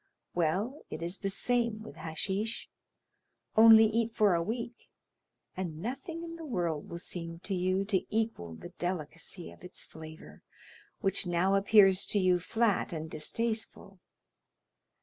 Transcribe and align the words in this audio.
Well, 0.33 0.81
it 0.89 1.03
is 1.03 1.19
the 1.19 1.29
same 1.29 1.83
with 1.83 1.95
hashish; 1.97 2.67
only 3.55 3.85
eat 3.85 4.15
for 4.15 4.33
a 4.33 4.41
week, 4.41 4.89
and 5.55 5.77
nothing 5.79 6.23
in 6.23 6.37
the 6.37 6.43
world 6.43 6.89
will 6.89 6.97
seem 6.97 7.37
to 7.41 7.53
you 7.53 7.85
to 7.85 8.03
equal 8.09 8.55
the 8.55 8.69
delicacy 8.79 9.51
of 9.51 9.63
its 9.63 9.85
flavor, 9.85 10.41
which 11.01 11.27
now 11.27 11.53
appears 11.53 12.03
to 12.07 12.19
you 12.19 12.39
flat 12.39 12.91
and 12.93 13.11
distasteful. 13.11 13.99